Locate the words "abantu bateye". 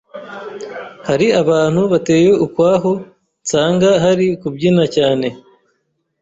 1.41-2.29